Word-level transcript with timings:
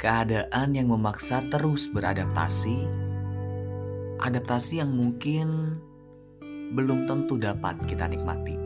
Keadaan 0.00 0.74
yang 0.74 0.90
memaksa 0.90 1.44
terus 1.46 1.86
beradaptasi 1.92 3.05
adaptasi 4.20 4.80
yang 4.80 4.92
mungkin 4.92 5.78
belum 6.72 7.04
tentu 7.04 7.36
dapat 7.36 7.78
kita 7.86 8.08
nikmati. 8.08 8.56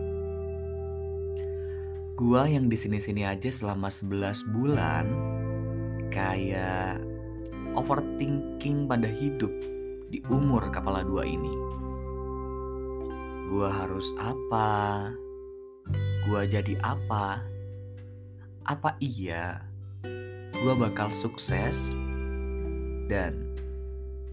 Gua 2.20 2.44
yang 2.44 2.68
di 2.68 2.76
sini-sini 2.76 3.24
aja 3.24 3.48
selama 3.48 3.88
11 3.88 4.52
bulan 4.52 5.06
kayak 6.12 7.00
overthinking 7.72 8.84
pada 8.84 9.08
hidup 9.08 9.50
di 10.10 10.20
umur 10.28 10.68
kepala 10.68 11.00
dua 11.00 11.24
ini. 11.24 11.54
Gua 13.48 13.72
harus 13.72 14.12
apa? 14.20 15.10
Gua 16.28 16.44
jadi 16.44 16.76
apa? 16.84 17.40
Apa 18.68 18.94
iya 19.00 19.64
gua 20.60 20.76
bakal 20.76 21.08
sukses? 21.10 21.96
Dan 23.08 23.56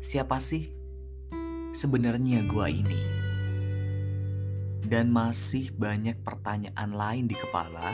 siapa 0.04 0.38
sih 0.38 0.77
sebenarnya 1.78 2.42
gua 2.50 2.74
ini? 2.74 2.98
Dan 4.82 5.14
masih 5.14 5.70
banyak 5.78 6.26
pertanyaan 6.26 6.90
lain 6.90 7.30
di 7.30 7.38
kepala 7.38 7.94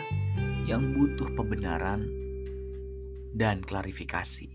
yang 0.63 0.95
butuh 0.95 1.27
pembenaran 1.35 2.07
dan 3.35 3.59
klarifikasi. 3.59 4.47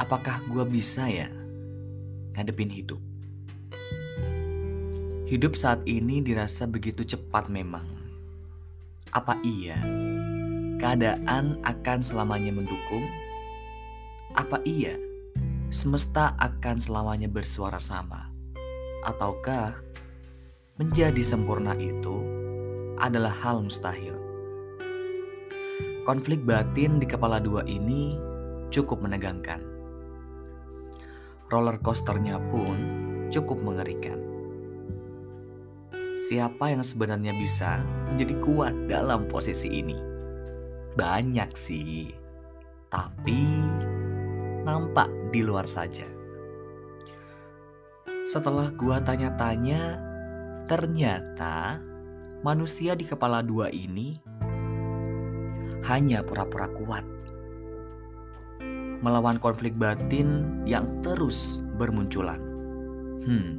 Apakah 0.00 0.40
gua 0.48 0.64
bisa 0.64 1.04
ya 1.12 1.28
ngadepin 2.32 2.72
hidup? 2.72 3.02
Hidup 5.28 5.52
saat 5.52 5.84
ini 5.84 6.24
dirasa 6.24 6.64
begitu 6.64 7.04
cepat 7.04 7.52
memang. 7.52 7.84
Apa 9.12 9.36
iya 9.44 9.76
keadaan 10.80 11.60
akan 11.60 11.98
selamanya 12.00 12.56
mendukung? 12.56 13.04
Apa 14.32 14.62
iya 14.64 15.07
semesta 15.68 16.32
akan 16.40 16.76
selamanya 16.80 17.28
bersuara 17.28 17.76
sama? 17.76 18.32
Ataukah 19.04 19.76
menjadi 20.80 21.20
sempurna 21.20 21.76
itu 21.76 22.24
adalah 22.96 23.32
hal 23.44 23.60
mustahil? 23.60 24.16
Konflik 26.08 26.40
batin 26.48 26.96
di 26.96 27.04
kepala 27.04 27.36
dua 27.36 27.68
ini 27.68 28.16
cukup 28.72 29.04
menegangkan. 29.04 29.60
Roller 31.52 31.76
coasternya 31.84 32.40
pun 32.48 32.76
cukup 33.28 33.60
mengerikan. 33.60 34.16
Siapa 36.16 36.72
yang 36.72 36.80
sebenarnya 36.80 37.36
bisa 37.36 37.84
menjadi 38.08 38.34
kuat 38.40 38.74
dalam 38.88 39.28
posisi 39.28 39.68
ini? 39.68 39.96
Banyak 40.96 41.52
sih, 41.54 42.10
tapi 42.88 43.44
nampak 44.68 45.08
di 45.32 45.40
luar 45.40 45.64
saja. 45.64 46.04
Setelah 48.28 48.68
gua 48.76 49.00
tanya-tanya, 49.00 49.96
ternyata 50.68 51.80
manusia 52.44 52.92
di 52.92 53.08
kepala 53.08 53.40
dua 53.40 53.72
ini 53.72 54.20
hanya 55.88 56.20
pura-pura 56.20 56.68
kuat. 56.68 57.08
Melawan 59.00 59.40
konflik 59.40 59.72
batin 59.72 60.60
yang 60.68 61.00
terus 61.00 61.64
bermunculan. 61.80 62.42
Hmm, 63.24 63.56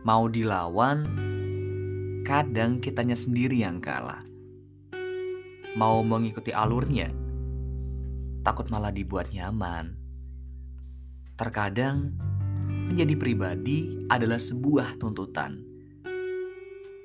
mau 0.00 0.32
dilawan, 0.32 1.04
kadang 2.24 2.80
kitanya 2.80 3.18
sendiri 3.18 3.60
yang 3.60 3.84
kalah. 3.84 4.24
Mau 5.76 6.00
mengikuti 6.00 6.56
alurnya, 6.56 7.12
takut 8.40 8.72
malah 8.72 8.88
dibuat 8.88 9.28
nyaman. 9.36 10.05
Terkadang, 11.36 12.16
menjadi 12.88 13.12
pribadi 13.12 13.92
adalah 14.08 14.40
sebuah 14.40 14.96
tuntutan. 14.96 15.60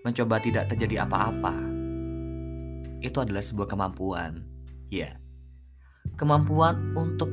Mencoba 0.08 0.40
tidak 0.40 0.72
terjadi 0.72 1.04
apa-apa, 1.04 1.52
itu 3.04 3.18
adalah 3.20 3.44
sebuah 3.44 3.68
kemampuan. 3.68 4.48
Ya, 4.88 5.20
kemampuan 6.16 6.96
untuk 6.96 7.28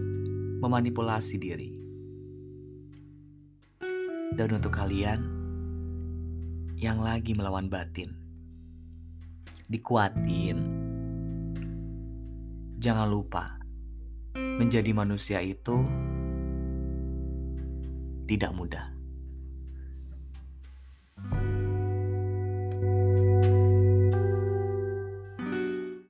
memanipulasi 0.59 1.39
diri. 1.39 1.71
Dan 4.35 4.59
untuk 4.59 4.75
kalian 4.75 5.23
yang 6.75 6.99
lagi 6.99 7.31
melawan 7.31 7.71
batin, 7.71 8.11
dikuatin. 9.71 10.59
Jangan 12.83 13.07
lupa, 13.07 13.55
menjadi 14.35 14.91
manusia 14.91 15.39
itu 15.39 16.08
tidak 18.29 18.53
mudah. 18.53 18.98